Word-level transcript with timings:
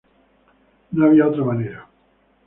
No 0.93 1.05
había 1.05 1.27
otra 1.27 1.43
manera. 1.43 1.87